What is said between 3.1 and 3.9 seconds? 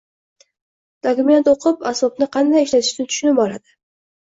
tushunib oladi